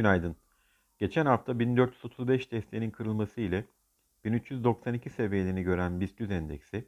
Günaydın. 0.00 0.36
Geçen 0.98 1.26
hafta 1.26 1.58
1435 1.58 2.52
desteğinin 2.52 2.90
kırılması 2.90 3.40
ile 3.40 3.64
1392 4.24 5.10
seviyelerini 5.10 5.62
gören 5.62 6.00
BIST 6.00 6.20
endeksi 6.20 6.84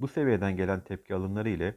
bu 0.00 0.08
seviyeden 0.08 0.56
gelen 0.56 0.80
tepki 0.80 1.14
alımları 1.14 1.48
ile 1.48 1.74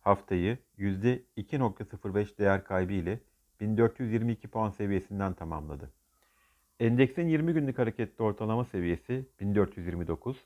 haftayı 0.00 0.58
%2.05 0.78 2.38
değer 2.38 2.64
kaybı 2.64 2.92
ile 2.92 3.20
1422 3.60 4.48
puan 4.48 4.70
seviyesinden 4.70 5.32
tamamladı. 5.34 5.92
Endeksin 6.80 7.28
20 7.28 7.52
günlük 7.52 7.78
hareketli 7.78 8.22
ortalama 8.22 8.64
seviyesi 8.64 9.26
1429, 9.40 10.44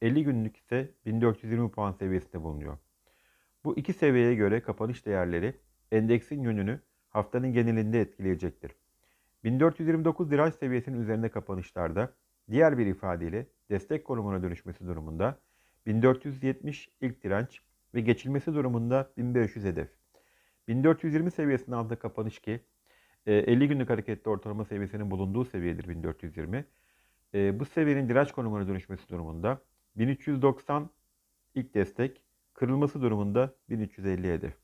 50 0.00 0.24
günlük 0.24 0.56
ise 0.56 0.90
1420 1.06 1.70
puan 1.70 1.92
seviyesinde 1.92 2.42
bulunuyor. 2.42 2.78
Bu 3.64 3.78
iki 3.78 3.92
seviyeye 3.92 4.34
göre 4.34 4.60
kapanış 4.60 5.06
değerleri 5.06 5.54
endeksin 5.92 6.42
yönünü 6.42 6.80
haftanın 7.10 7.52
genelinde 7.52 8.00
etkileyecektir. 8.00 8.81
1429 9.44 10.30
direnç 10.30 10.54
seviyesinin 10.54 11.00
üzerinde 11.00 11.28
kapanışlarda 11.28 12.12
diğer 12.50 12.78
bir 12.78 12.86
ifadeyle 12.86 13.46
destek 13.70 14.04
konumuna 14.04 14.42
dönüşmesi 14.42 14.86
durumunda 14.86 15.38
1470 15.86 16.88
ilk 17.00 17.24
direnç 17.24 17.60
ve 17.94 18.00
geçilmesi 18.00 18.54
durumunda 18.54 19.12
1500 19.16 19.64
hedef. 19.64 19.88
1420 20.68 21.30
seviyesinin 21.30 21.76
altında 21.76 21.98
kapanış 21.98 22.38
ki 22.38 22.60
50 23.26 23.64
e, 23.64 23.66
günlük 23.66 23.90
hareketli 23.90 24.28
ortalama 24.28 24.64
seviyesinin 24.64 25.10
bulunduğu 25.10 25.44
seviyedir 25.44 25.88
1420. 25.88 26.64
E, 27.34 27.60
bu 27.60 27.64
seviyenin 27.64 28.08
direnç 28.08 28.32
konumuna 28.32 28.68
dönüşmesi 28.68 29.08
durumunda 29.08 29.62
1390 29.96 30.90
ilk 31.54 31.74
destek, 31.74 32.22
kırılması 32.54 33.02
durumunda 33.02 33.54
1350 33.68 34.32
hedef. 34.32 34.54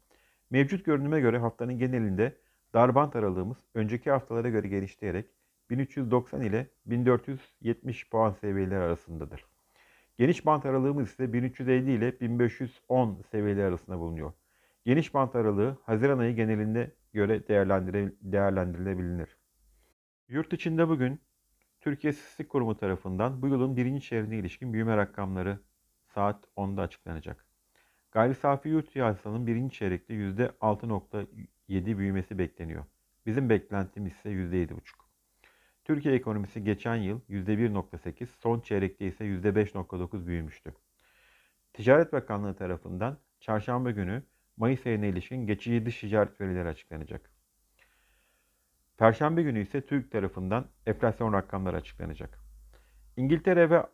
Mevcut 0.51 0.85
görünüme 0.85 1.21
göre 1.21 1.39
haftanın 1.39 1.79
genelinde 1.79 2.37
Darbant 2.75 3.17
aralığımız 3.17 3.57
önceki 3.75 4.11
haftalara 4.11 4.49
göre 4.49 4.69
genişleyerek 4.69 5.27
1390 5.71 6.41
ile 6.41 6.71
1470 6.87 8.11
puan 8.11 8.33
seviyeleri 8.33 8.79
arasındadır. 8.79 9.45
Geniş 10.19 10.47
bant 10.47 10.67
aralığımız 10.67 11.09
ise 11.11 11.33
1350 11.33 11.93
ile 11.93 12.21
1510 12.21 13.23
seviyeleri 13.31 13.67
arasında 13.67 13.99
bulunuyor. 13.99 14.33
Geniş 14.85 15.15
bant 15.15 15.37
aralığı 15.37 15.77
Haziran 15.83 16.19
ayı 16.19 16.37
genelinde 16.37 16.95
göre 17.13 17.49
değerlendirilebilir. 18.23 19.37
Yurt 20.29 20.53
içinde 20.53 20.89
bugün 20.89 21.21
Türkiye 21.81 22.13
İstatistik 22.13 22.49
Kurumu 22.49 22.77
tarafından 22.77 23.43
bu 23.43 23.49
yılın 23.49 23.77
birinci 23.77 24.07
çeyreğine 24.07 24.37
ilişkin 24.37 24.73
büyüme 24.73 24.97
rakamları 24.97 25.59
saat 26.15 26.45
10'da 26.57 26.83
açıklanacak. 26.83 27.47
Gayri 28.13 28.35
safi 28.35 28.69
yurt 28.69 28.97
hasılanın 28.97 29.47
birinci 29.47 29.79
çeyrekte 29.79 30.15
%6.7 30.15 31.27
büyümesi 31.69 32.39
bekleniyor. 32.39 32.85
Bizim 33.27 33.51
beklentimiz 33.51 34.13
ise 34.13 34.31
%7.5. 34.31 34.81
Türkiye 35.85 36.15
ekonomisi 36.15 36.65
geçen 36.65 36.97
yıl 36.97 37.21
%1.8, 37.29 38.27
son 38.27 38.61
çeyrekte 38.61 39.07
ise 39.07 39.25
%5.9 39.25 40.27
büyümüştü. 40.27 40.75
Ticaret 41.73 42.13
Bakanlığı 42.13 42.57
tarafından 42.57 43.19
çarşamba 43.41 43.91
günü 43.91 44.23
Mayıs 44.57 44.87
ayına 44.87 45.07
ilişkin 45.07 45.47
geçici 45.47 45.87
dış 45.87 46.01
ticaret 46.01 46.41
verileri 46.41 46.69
açıklanacak. 46.69 47.31
Perşembe 48.97 49.43
günü 49.43 49.61
ise 49.61 49.87
TÜİK 49.87 50.13
tarafından 50.13 50.67
enflasyon 50.87 51.33
rakamları 51.33 51.77
açıklanacak. 51.77 52.39
İngiltere 53.17 53.71
ve 53.71 53.87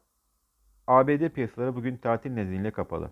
ABD 0.87 1.29
piyasaları 1.29 1.77
bugün 1.77 1.97
tatil 1.97 2.31
nedeniyle 2.31 2.71
kapalı. 2.71 3.11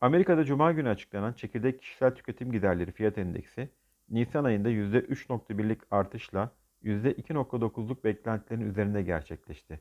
Amerika'da 0.00 0.44
Cuma 0.44 0.72
günü 0.72 0.88
açıklanan 0.88 1.32
çekirdek 1.32 1.80
kişisel 1.80 2.14
tüketim 2.14 2.52
giderleri 2.52 2.92
fiyat 2.92 3.18
endeksi, 3.18 3.68
Nisan 4.08 4.44
ayında 4.44 4.70
%3.1'lik 4.70 5.80
artışla 5.90 6.50
%2.9'luk 6.84 8.04
beklentilerin 8.04 8.70
üzerinde 8.70 9.02
gerçekleşti. 9.02 9.80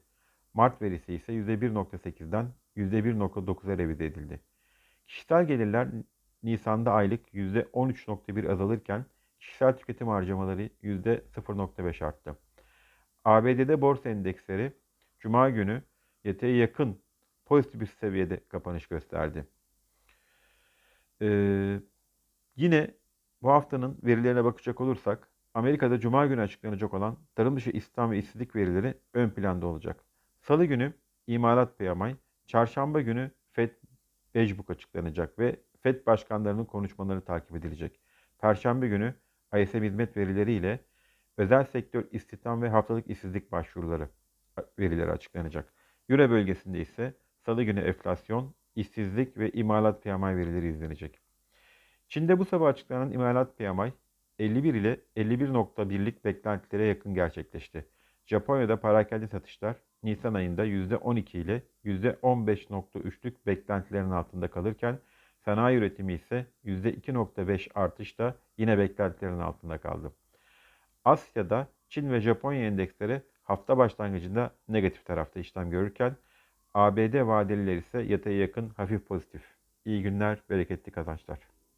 Mart 0.54 0.82
verisi 0.82 1.14
ise 1.14 1.34
%1.8'den 1.34 2.48
%1.9'a 2.78 3.78
revize 3.78 4.06
edildi. 4.06 4.40
Kişisel 5.08 5.48
gelirler 5.48 5.88
Nisan'da 6.44 6.92
aylık 6.92 7.34
%13.1 7.34 8.52
azalırken 8.52 9.06
kişisel 9.40 9.78
tüketim 9.78 10.08
harcamaları 10.08 10.70
%0.5 10.84 12.06
arttı. 12.06 12.38
ABD'de 13.26 13.82
borsa 13.82 14.10
endeksleri 14.10 14.72
Cuma 15.20 15.50
günü 15.50 15.82
yeteye 16.24 16.56
yakın 16.56 17.00
pozitif 17.46 17.82
bir 17.82 17.86
seviyede 17.86 18.40
kapanış 18.50 18.88
gösterdi. 18.88 19.46
Ee, 21.22 21.80
yine 22.56 22.92
bu 23.42 23.50
haftanın 23.52 23.98
verilerine 24.04 24.44
bakacak 24.44 24.82
olursak 24.82 25.30
Amerika'da 25.54 26.00
Cuma 26.00 26.26
günü 26.26 26.42
açıklanacak 26.42 26.94
olan 26.94 27.18
tarım 27.36 27.56
dışı 27.56 27.70
istihdam 27.70 28.12
ve 28.12 28.18
işsizlik 28.18 28.56
verileri 28.56 28.98
ön 29.14 29.30
planda 29.30 29.68
olacak. 29.68 30.04
Salı 30.42 30.66
günü 30.66 30.94
imalat 31.28 31.80
PMI, 31.80 32.16
çarşamba 32.48 33.02
günü 33.02 33.32
FED 33.52 33.70
Beşbuk 34.36 34.70
açıklanacak 34.70 35.40
ve 35.40 35.60
FED 35.82 36.06
başkanlarının 36.06 36.66
konuşmaları 36.66 37.22
takip 37.22 37.56
edilecek. 37.56 38.00
Perşembe 38.40 38.88
günü 38.88 39.16
ISM 39.58 39.84
hizmet 39.84 40.18
verileri 40.18 40.54
ile 40.54 40.80
özel 41.38 41.64
sektör 41.66 42.06
istihdam 42.12 42.62
ve 42.62 42.70
haftalık 42.70 43.10
işsizlik 43.10 43.52
başvuruları 43.52 44.10
verileri 44.80 45.12
açıklanacak. 45.12 45.74
Euro 46.10 46.30
bölgesinde 46.30 46.80
ise 46.80 47.14
salı 47.46 47.64
günü 47.64 47.80
enflasyon, 47.80 48.56
işsizlik 48.76 49.38
ve 49.38 49.52
imalat 49.52 50.04
PMI 50.04 50.38
verileri 50.38 50.68
izlenecek. 50.68 51.20
Çin'de 52.08 52.40
bu 52.40 52.46
sabah 52.46 52.68
açıklanan 52.68 53.12
imalat 53.12 53.58
PMI 53.58 53.94
51 54.40 54.74
ile 54.74 55.00
51.1'lik 55.18 56.26
beklentilere 56.26 56.88
yakın 56.88 57.14
gerçekleşti. 57.14 57.86
Japonya'da 58.26 58.80
parakende 58.80 59.28
satışlar 59.28 59.76
Nisan 60.04 60.34
ayında 60.34 60.66
%12 60.66 61.38
ile 61.38 61.64
%15.3'lük 61.86 63.34
beklentilerin 63.46 64.12
altında 64.12 64.48
kalırken 64.48 65.00
sanayi 65.46 65.78
üretimi 65.78 66.14
ise 66.14 66.46
%2.5 66.66 67.70
artışta 67.76 68.36
yine 68.58 68.78
beklentilerin 68.78 69.40
altında 69.40 69.78
kaldı. 69.78 70.14
Asya'da 71.06 71.68
Çin 71.90 72.12
ve 72.12 72.22
Japonya 72.22 72.68
endeksleri 72.68 73.22
hafta 73.44 73.78
başlangıcında 73.78 74.52
negatif 74.68 75.06
tarafta 75.06 75.40
işlem 75.40 75.70
görürken 75.70 76.16
ABD 76.76 77.28
vadeliler 77.28 77.78
ise 77.78 78.00
yataya 78.02 78.38
yakın 78.38 78.70
hafif 78.70 79.06
pozitif. 79.08 79.42
İyi 79.86 80.04
günler, 80.04 80.44
bereketli 80.50 80.92
kazançlar. 80.92 81.40